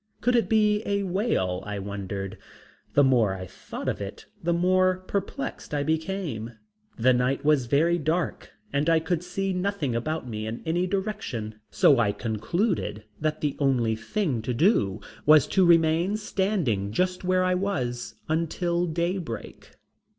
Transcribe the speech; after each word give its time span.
Could 0.19 0.35
it 0.35 0.49
be 0.49 0.81
a 0.83 1.03
whale, 1.03 1.61
I 1.63 1.77
wondered? 1.77 2.39
The 2.95 3.03
more 3.03 3.35
I 3.35 3.45
thought 3.45 3.87
of 3.87 4.01
it 4.01 4.25
the 4.41 4.51
more 4.51 4.97
perplexed 4.97 5.75
I 5.75 5.83
became. 5.83 6.57
The 6.97 7.13
night 7.13 7.45
was 7.45 7.67
very 7.67 7.99
dark 7.99 8.49
and 8.73 8.89
I 8.89 8.99
could 8.99 9.23
see 9.23 9.53
nothing 9.53 9.95
about 9.95 10.27
me 10.27 10.47
in 10.47 10.63
any 10.65 10.87
direction, 10.87 11.59
so 11.69 11.99
I 11.99 12.13
concluded 12.13 13.03
that 13.19 13.41
the 13.41 13.55
only 13.59 13.95
thing 13.95 14.41
to 14.41 14.55
do 14.55 15.01
was 15.27 15.45
to 15.49 15.67
remain 15.67 16.17
standing 16.17 16.91
just 16.91 17.23
where 17.23 17.43
I 17.43 17.53
was 17.53 18.15
until 18.27 18.87
daybreak. 18.87 19.69